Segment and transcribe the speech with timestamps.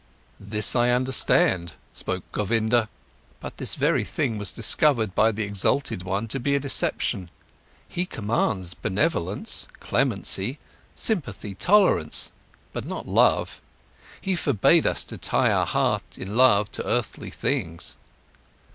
[0.39, 2.89] "This I understand," spoke Govinda.
[3.39, 7.29] "But this very thing was discovered by the exalted one to be a deception.
[7.87, 10.57] He commands benevolence, clemency,
[10.95, 12.31] sympathy, tolerance,
[12.73, 13.61] but not love;
[14.19, 17.95] he forbade us to tie our heart in love to earthly things."